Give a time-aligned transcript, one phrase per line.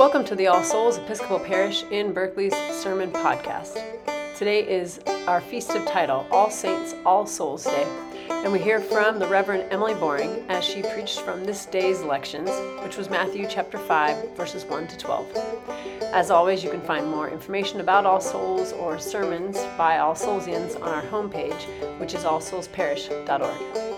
[0.00, 3.74] Welcome to the All Souls Episcopal Parish in Berkeley's Sermon Podcast.
[4.34, 7.86] Today is our Feast of Title, All Saints, All Souls Day,
[8.30, 12.48] and we hear from the Reverend Emily Boring as she preached from this day's lections,
[12.82, 15.36] which was Matthew chapter 5, verses 1 to 12.
[16.14, 20.76] As always, you can find more information about All Souls or sermons by All Soulsians
[20.76, 23.89] on our homepage, which is allsoulsparish.org.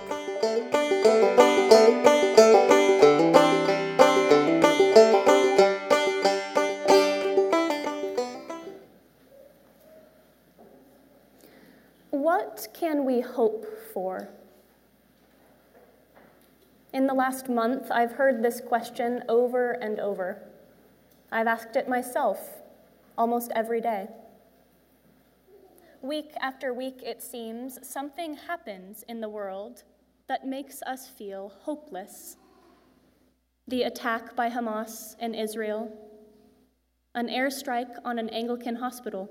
[12.23, 14.29] What can we hope for?
[16.95, 20.41] In the last month, I've heard this question over and over.
[21.33, 22.63] I've asked it myself
[23.19, 24.07] almost every day.
[26.01, 29.83] Week after week, it seems, something happens in the world
[30.29, 32.37] that makes us feel hopeless.
[33.67, 35.91] The attack by Hamas in Israel,
[37.17, 39.29] an airstrike on an Anglican hospital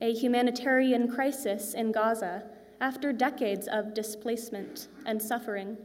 [0.00, 2.44] a humanitarian crisis in Gaza
[2.80, 5.78] after decades of displacement and suffering.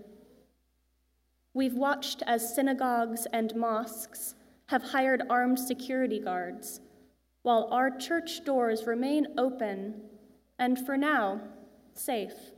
[1.54, 4.36] We've watched as synagogues and mosques
[4.68, 6.82] have hired armed security guards,
[7.42, 10.02] while our church doors remain open
[10.60, 11.42] and, for now,
[11.94, 12.52] safe.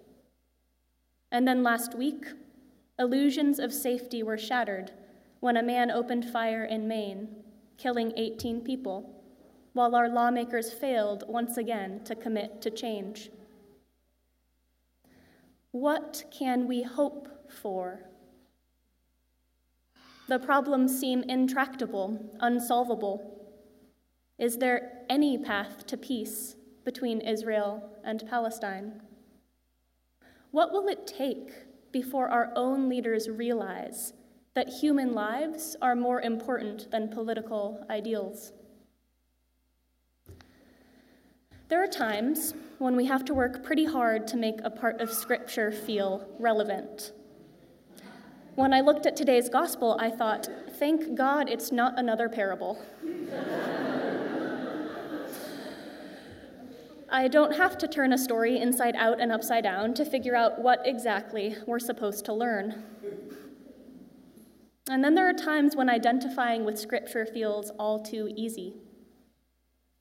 [1.32, 2.26] And then last week,
[3.00, 4.92] illusions of safety were shattered
[5.40, 7.28] when a man opened fire in Maine,
[7.78, 9.12] killing 18 people
[9.74, 13.30] while our lawmakers failed once again to commit to change.
[15.72, 18.02] What can we hope for?
[20.28, 23.52] The problems seem intractable, unsolvable.
[24.38, 29.02] Is there any path to peace between Israel and Palestine?
[30.52, 31.52] What will it take
[31.92, 34.14] before our own leaders realize
[34.54, 38.54] that human lives are more important than political ideals?
[41.74, 45.11] There are times when we have to work pretty hard to make a part of
[45.11, 47.14] Scripture feel relevant.
[48.54, 50.48] When I looked at today's gospel, I thought,
[50.78, 52.80] thank God it's not another parable.
[57.12, 60.62] I don't have to turn a story inside out and upside down to figure out
[60.62, 62.83] what exactly we're supposed to learn.
[64.92, 68.76] And then there are times when identifying with Scripture feels all too easy.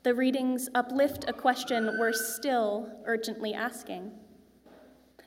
[0.02, 4.10] The readings uplift a question we're still urgently asking.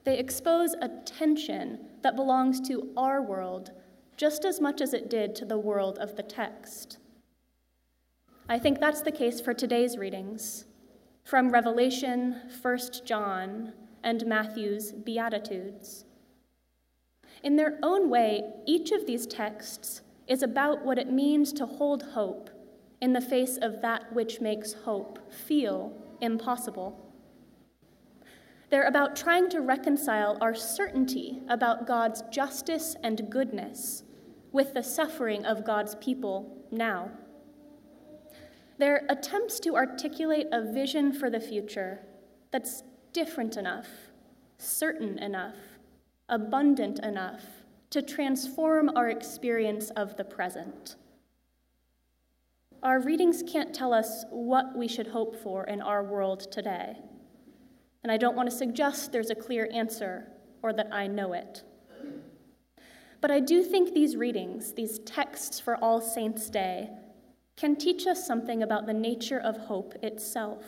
[0.03, 3.71] They expose a tension that belongs to our world
[4.17, 6.97] just as much as it did to the world of the text.
[8.49, 10.65] I think that's the case for today's readings
[11.23, 13.71] from Revelation, 1 John,
[14.03, 16.03] and Matthew's Beatitudes.
[17.43, 22.03] In their own way, each of these texts is about what it means to hold
[22.03, 22.49] hope
[23.01, 27.01] in the face of that which makes hope feel impossible.
[28.69, 34.03] They're about trying to reconcile our certainty about God's justice and goodness
[34.51, 37.11] with the suffering of God's people now.
[38.77, 42.01] They're attempts to articulate a vision for the future
[42.51, 43.87] that's different enough,
[44.57, 45.55] certain enough,
[46.27, 47.43] abundant enough
[47.91, 50.95] to transform our experience of the present.
[52.85, 56.95] Our readings can't tell us what we should hope for in our world today.
[58.03, 60.27] And I don't want to suggest there's a clear answer
[60.61, 61.63] or that I know it.
[63.21, 66.91] But I do think these readings, these texts for All Saints' Day,
[67.57, 70.63] can teach us something about the nature of hope itself.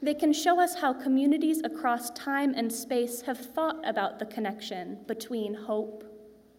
[0.00, 5.00] They can show us how communities across time and space have thought about the connection
[5.06, 6.04] between hope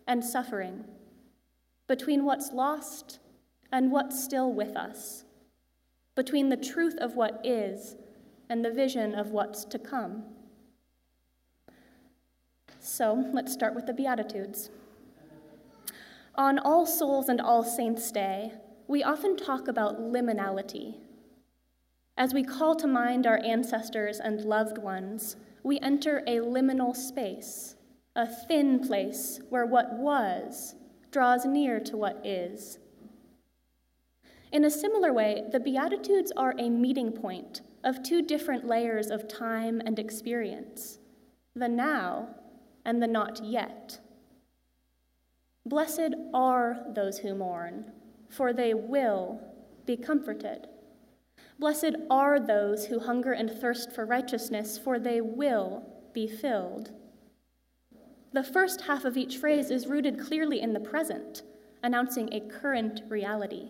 [0.06, 0.86] and suffering,
[1.88, 3.18] between what's lost
[3.76, 5.26] and what's still with us,
[6.16, 7.98] between the truth of what is
[8.50, 10.24] and the vision of what's to come.
[12.80, 14.70] So let's start with the Beatitudes.
[16.36, 18.54] On All Souls and All Saints' Day,
[18.88, 20.96] we often talk about liminality.
[22.16, 27.76] As we call to mind our ancestors and loved ones, we enter a liminal space,
[28.16, 30.76] a thin place where what was
[31.12, 32.80] draws near to what is.
[34.52, 39.28] In a similar way, the Beatitudes are a meeting point of two different layers of
[39.28, 41.00] time and experience
[41.56, 42.28] the now
[42.84, 44.00] and the not yet.
[45.66, 47.92] Blessed are those who mourn,
[48.30, 49.42] for they will
[49.86, 50.68] be comforted.
[51.58, 55.84] Blessed are those who hunger and thirst for righteousness, for they will
[56.14, 56.92] be filled.
[58.34, 61.44] The first half of each phrase is rooted clearly in the present
[61.82, 63.70] announcing a current reality.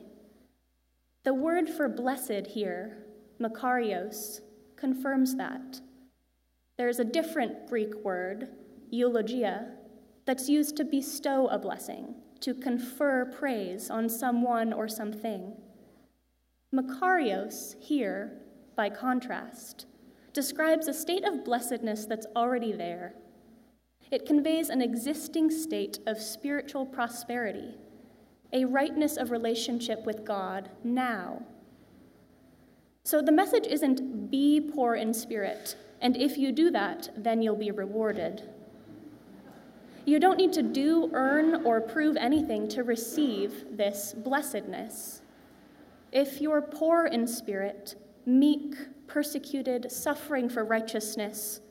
[1.26, 3.00] The word for blessed here,
[3.42, 4.42] makarios,
[4.76, 5.82] confirms that.
[6.78, 8.50] There is a different Greek word,
[8.92, 9.72] eulogia,
[10.26, 15.56] that's used to bestow a blessing, to confer praise on someone or something.
[16.72, 18.34] Makarios, here,
[18.76, 19.88] by contrast,
[20.32, 23.16] describes a state of blessedness that's already there.
[24.12, 27.80] It conveys an existing state of spiritual prosperity,
[28.54, 31.42] a rightness of relationship with God now.
[33.04, 37.56] So the message isn't be poor in spirit, and if you do that, then you'll
[37.56, 38.50] be rewarded.
[40.06, 45.22] You don't need to do, earn, or prove anything to receive this blessedness.
[46.12, 47.96] If you're poor in spirit,
[48.26, 48.76] meek,
[49.08, 51.62] persecuted, suffering for righteousness,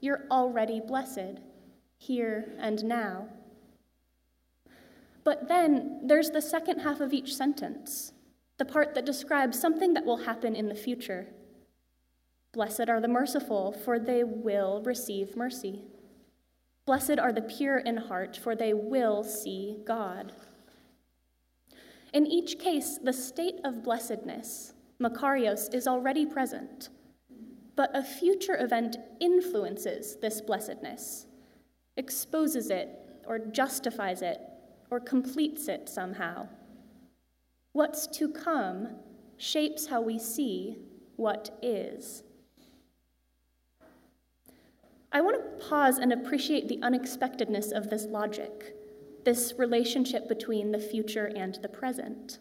[0.00, 1.40] you're already blessed,
[1.98, 3.28] here and now.
[5.24, 8.12] But then there's the second half of each sentence,
[8.58, 11.28] the part that describes something that will happen in the future.
[12.52, 15.84] Blessed are the merciful, for they will receive mercy.
[16.84, 20.32] Blessed are the pure in heart, for they will see God.
[22.12, 26.90] In each case, the state of blessedness, Makarios, is already present,
[27.74, 31.26] but a future event influences this blessedness,
[31.96, 32.90] exposes it,
[33.26, 34.40] or justifies it,
[34.92, 36.46] or completes it somehow.
[37.72, 38.88] What's to come
[39.38, 40.76] shapes how we see
[41.16, 42.24] what is.
[45.10, 48.76] I want to pause and appreciate the unexpectedness of this logic,
[49.24, 52.38] this relationship between the future and the present.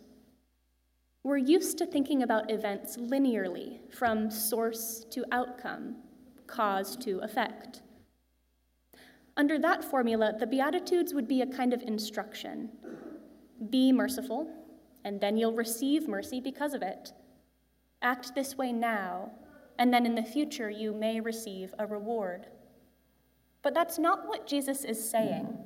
[1.23, 5.95] We're used to thinking about events linearly, from source to outcome,
[6.47, 7.81] cause to effect.
[9.41, 12.69] Under that formula, the Beatitudes would be a kind of instruction
[13.71, 14.47] Be merciful,
[15.03, 17.11] and then you'll receive mercy because of it.
[18.03, 19.31] Act this way now,
[19.79, 22.45] and then in the future you may receive a reward.
[23.63, 25.57] But that's not what Jesus is saying.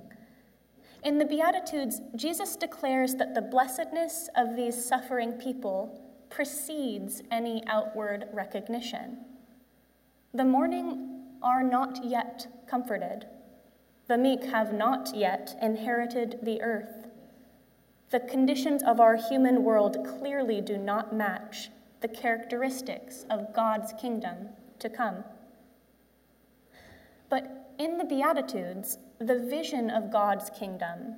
[1.03, 8.29] In the Beatitudes, Jesus declares that the blessedness of these suffering people precedes any outward
[8.31, 9.17] recognition.
[10.33, 13.25] The mourning are not yet comforted.
[14.07, 17.07] The meek have not yet inherited the earth.
[18.11, 21.69] The conditions of our human world clearly do not match
[22.01, 24.49] the characteristics of God's kingdom
[24.79, 25.23] to come.
[27.29, 31.15] But in the Beatitudes, the vision of God's kingdom,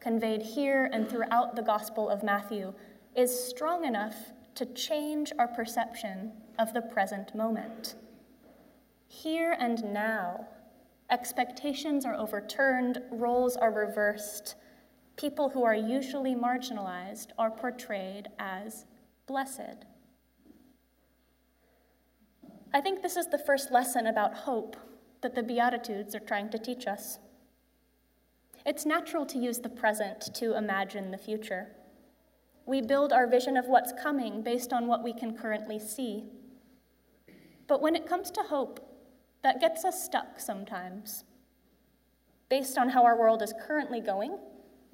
[0.00, 2.74] conveyed here and throughout the Gospel of Matthew,
[3.14, 7.94] is strong enough to change our perception of the present moment.
[9.06, 10.48] Here and now,
[11.14, 14.56] expectations are overturned, roles are reversed,
[15.16, 18.84] people who are usually marginalized are portrayed as
[19.28, 19.84] blessed.
[22.74, 24.76] I think this is the first lesson about hope
[25.22, 27.20] that the Beatitudes are trying to teach us.
[28.66, 31.68] It's natural to use the present to imagine the future.
[32.66, 36.24] We build our vision of what's coming based on what we can currently see.
[37.68, 38.93] But when it comes to hope,
[39.44, 41.22] that gets us stuck sometimes.
[42.48, 44.38] Based on how our world is currently going,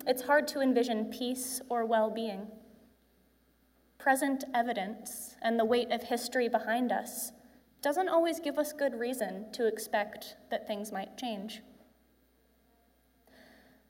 [0.07, 2.49] it's hard to envision peace or well being.
[3.97, 7.31] Present evidence and the weight of history behind us
[7.81, 11.63] doesn't always give us good reason to expect that things might change.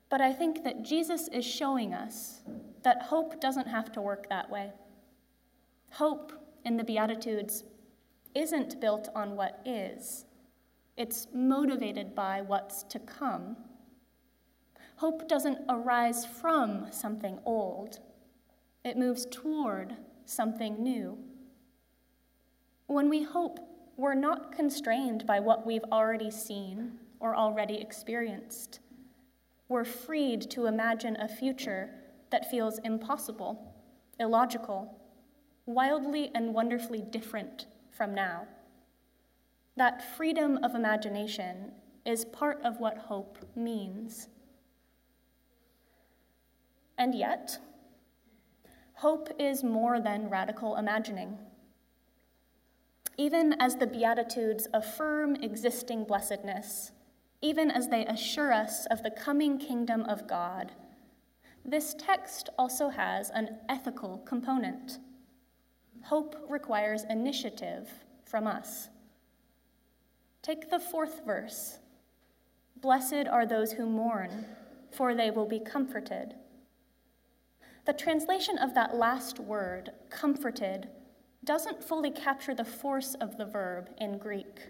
[0.09, 2.41] But I think that Jesus is showing us
[2.83, 4.71] that hope doesn't have to work that way.
[5.93, 6.33] Hope
[6.63, 7.63] in the Beatitudes
[8.35, 10.25] isn't built on what is,
[10.97, 13.57] it's motivated by what's to come.
[14.97, 17.99] Hope doesn't arise from something old,
[18.83, 19.95] it moves toward
[20.25, 21.17] something new.
[22.87, 23.59] When we hope
[23.97, 28.79] we're not constrained by what we've already seen or already experienced.
[29.69, 31.91] We're freed to imagine a future
[32.31, 33.75] that feels impossible,
[34.19, 34.99] illogical,
[35.67, 38.47] wildly and wonderfully different from now.
[39.77, 41.71] That freedom of imagination
[42.05, 44.27] is part of what hope means.
[46.97, 47.57] And yet,
[48.93, 51.37] hope is more than radical imagining.
[53.17, 56.91] Even as the Beatitudes affirm existing blessedness,
[57.41, 60.73] even as they assure us of the coming kingdom of God,
[61.63, 64.99] this text also has an ethical component.
[66.05, 67.89] Hope requires initiative
[68.25, 68.89] from us.
[70.41, 71.77] Take the fourth verse
[72.81, 74.45] Blessed are those who mourn,
[74.91, 76.33] for they will be comforted.
[77.85, 80.87] the translation of that last word, comforted,
[81.43, 84.69] doesn't fully capture the force of the verb in Greek.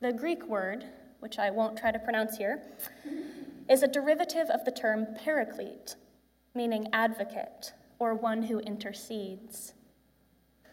[0.00, 0.84] The Greek word,
[1.20, 2.62] which I won't try to pronounce here,
[3.68, 5.96] is a derivative of the term paraclete,
[6.54, 9.74] meaning advocate or one who intercedes.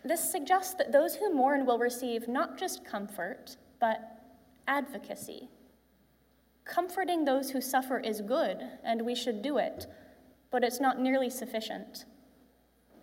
[0.03, 3.99] This suggests that those who mourn will receive not just comfort, but
[4.67, 5.49] advocacy.
[6.65, 9.87] Comforting those who suffer is good, and we should do it,
[10.51, 12.05] but it's not nearly sufficient.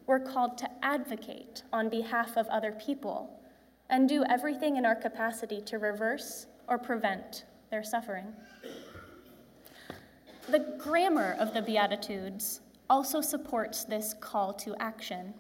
[0.06, 3.40] We're called to advocate on behalf of other people
[3.88, 8.26] and do everything in our capacity to reverse or prevent their suffering.
[10.50, 15.32] The grammar of the Beatitudes also supports this call to action.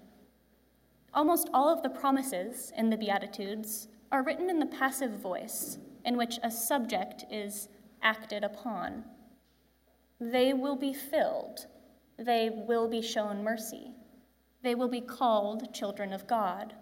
[1.12, 6.16] Almost all of the promises in the Beatitudes are written in the passive voice, in
[6.16, 7.68] which a subject is
[8.00, 9.02] acted upon.
[10.20, 11.66] They will be filled,
[12.16, 13.90] they will be shown mercy,
[14.62, 16.74] they will be called children of God.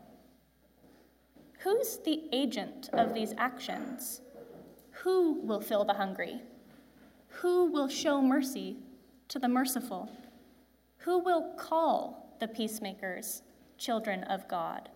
[1.60, 4.20] Who's the agent of these actions?
[4.90, 6.42] Who will fill the hungry?
[7.40, 8.76] Who will show mercy
[9.28, 10.10] to the merciful?
[10.98, 13.40] Who will call the peacemakers
[13.78, 14.90] children of God?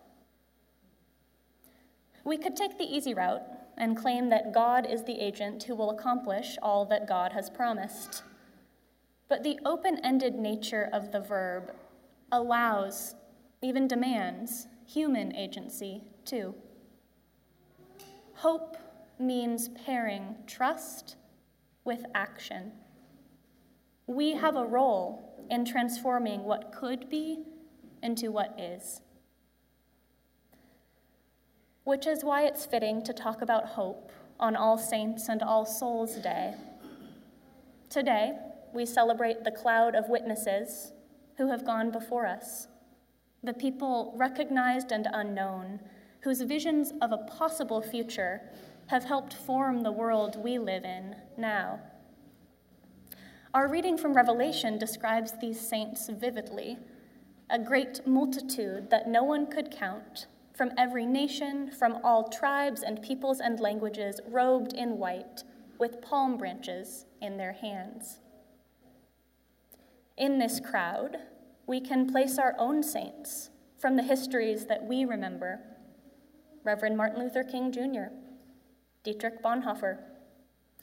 [2.27, 3.45] We could take the easy route
[3.79, 8.25] and claim that God is the agent who will accomplish all that God has promised.
[9.29, 11.73] But the open ended nature of the verb
[12.33, 13.15] allows,
[13.63, 16.57] even demands, human agency too.
[18.35, 18.77] Hope
[19.21, 21.15] means pairing trust
[21.85, 22.73] with action.
[24.09, 27.45] We have a role in transforming what could be
[28.03, 29.01] into what is.
[31.87, 36.17] Which is why it's fitting to talk about hope on All Saints and All Souls
[36.17, 36.53] Day.
[37.89, 38.33] Today,
[38.75, 40.91] we celebrate the cloud of witnesses
[41.37, 42.67] who have gone before us,
[43.45, 45.79] the people recognized and unknown,
[46.23, 48.41] whose visions of a possible future
[48.89, 51.79] have helped form the world we live in now.
[53.55, 56.79] Our reading from Revelation describes these saints vividly
[57.49, 60.27] a great multitude that no one could count,
[60.57, 65.45] from every nation, from all tribes and peoples and languages, robed in white,
[65.79, 68.21] with palm branches in their hands.
[70.17, 71.19] In this crowd,
[71.67, 75.61] we can place our own saints from the histories that we remember
[76.65, 78.15] Reverend Martin Luther King Jr.,
[79.05, 79.99] Dietrich Bonhoeffer,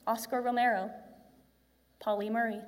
[0.05, 0.91] Oscar Romero,
[1.99, 2.61] Pauli Murray.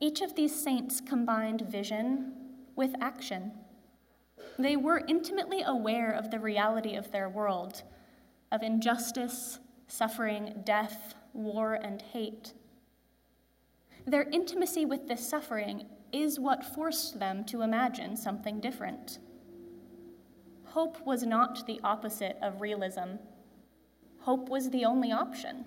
[0.00, 2.32] Each of these saints combined vision
[2.74, 3.52] with action.
[4.58, 7.82] They were intimately aware of the reality of their world,
[8.52, 9.58] of injustice,
[9.88, 12.52] suffering, death, war, and hate.
[14.06, 19.18] Their intimacy with this suffering is what forced them to imagine something different.
[20.66, 23.16] Hope was not the opposite of realism.
[24.20, 25.64] Hope was the only option.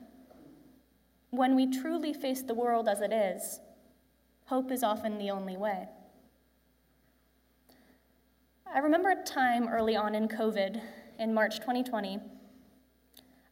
[1.30, 3.60] When we truly face the world as it is,
[4.46, 5.90] hope is often the only way.
[8.74, 10.82] I remember a time early on in COVID,
[11.20, 12.20] in March 2020.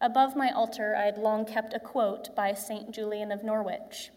[0.01, 2.91] Above my altar, I had long kept a quote by St.
[2.91, 4.12] Julian of Norwich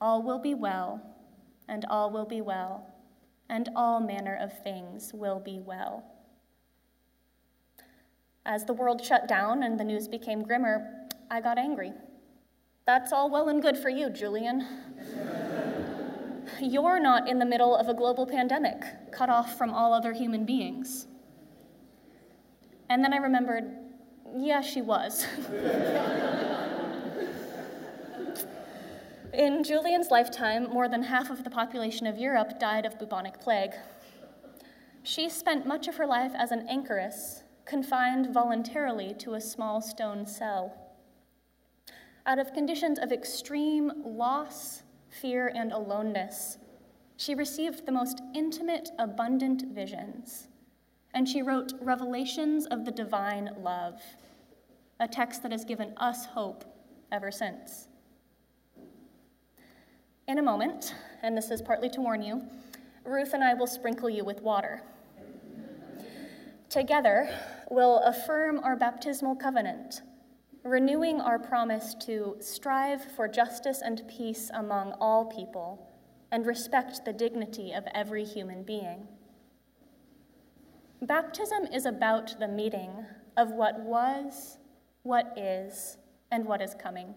[0.00, 1.00] All will be well,
[1.66, 2.86] and all will be well,
[3.48, 6.04] and all manner of things will be well.
[8.44, 11.92] As the world shut down and the news became grimmer, I got angry.
[12.86, 14.66] That's all well and good for you, Julian.
[16.60, 20.44] You're not in the middle of a global pandemic, cut off from all other human
[20.44, 21.06] beings.
[22.88, 23.64] And then I remembered,
[24.36, 25.26] yeah, she was.
[29.32, 33.72] in Julian's lifetime, more than half of the population of Europe died of bubonic plague.
[35.02, 40.26] She spent much of her life as an anchoress confined voluntarily to a small stone
[40.26, 40.74] cell.
[42.26, 44.82] Out of conditions of extreme loss,
[45.20, 46.58] fear, and aloneness,
[47.16, 50.48] she received the most intimate, abundant visions,
[51.14, 54.00] and she wrote Revelations of the Divine Love,
[55.00, 56.64] a text that has given us hope
[57.10, 57.88] ever since.
[60.28, 62.42] In a moment, and this is partly to warn you,
[63.04, 64.82] Ruth and I will sprinkle you with water.
[66.68, 67.30] Together,
[67.70, 70.02] we'll affirm our baptismal covenant,
[70.68, 75.88] renewing our promise to strive for justice and peace among all people
[76.30, 79.08] and respect the dignity of every human being.
[81.00, 82.90] Baptism is about the meeting
[83.36, 84.58] of what was,
[85.02, 85.96] what is,
[86.30, 87.14] and what is coming.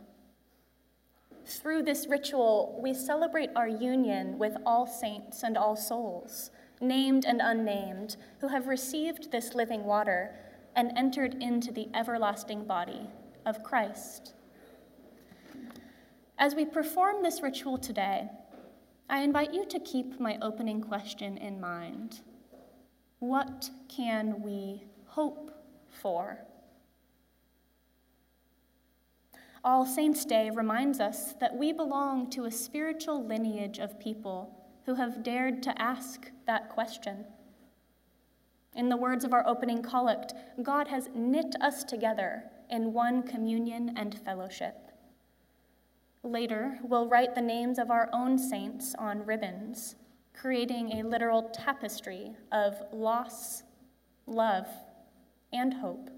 [1.45, 7.41] Through this ritual, we celebrate our union with all saints and all souls, named and
[7.43, 10.35] unnamed, who have received this living water
[10.75, 13.09] and entered into the everlasting body
[13.45, 14.33] of Christ.
[16.37, 18.29] As we perform this ritual today,
[19.09, 22.21] I invite you to keep my opening question in mind.
[23.19, 25.51] What can we hope
[25.89, 26.39] for?
[29.63, 34.95] All Saints' Day reminds us that we belong to a spiritual lineage of people who
[34.95, 37.25] have dared to ask that question.
[38.75, 43.93] In the words of our opening collect, God has knit us together in one communion
[43.97, 44.75] and fellowship.
[46.23, 49.95] Later, we'll write the names of our own saints on ribbons,
[50.33, 53.63] creating a literal tapestry of loss,
[54.25, 54.67] love,
[55.51, 56.09] and hope.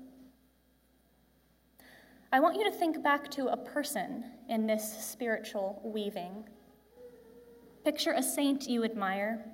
[2.32, 6.44] I want you to think back to a person in this spiritual weaving.
[7.84, 9.46] Picture a saint you admire.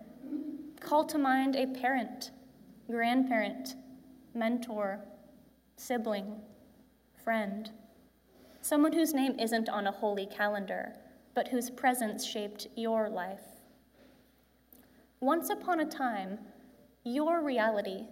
[0.80, 2.32] Call to mind a parent,
[2.90, 3.76] grandparent,
[4.34, 5.00] mentor,
[5.76, 6.42] sibling,
[7.24, 7.70] friend.
[8.62, 10.94] Someone whose name isn't on a holy calendar,
[11.36, 13.44] but whose presence shaped your life.
[15.20, 16.40] Once upon a time,
[17.04, 18.08] your reality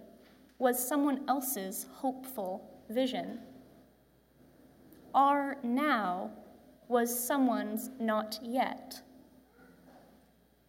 [0.58, 3.40] was someone else's hopeful vision.
[5.12, 6.30] Our now
[6.86, 9.02] was someone's not yet.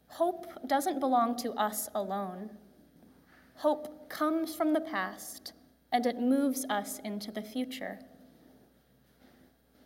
[0.08, 2.50] Hope doesn't belong to us alone.
[3.60, 5.52] Hope comes from the past
[5.92, 8.00] and it moves us into the future.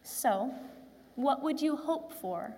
[0.03, 0.53] So,
[1.15, 2.53] what would you hope for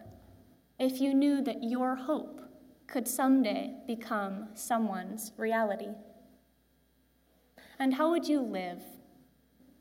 [0.78, 2.42] if you knew that your hope
[2.88, 5.94] could someday become someone's reality?
[7.80, 8.84] And how would you live?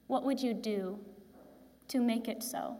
[0.06, 1.00] What would you do
[1.88, 2.76] to make it so?